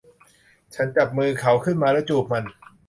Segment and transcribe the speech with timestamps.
[0.75, 2.43] ฉันจับมือเขาขึ้นมาและจูบมัน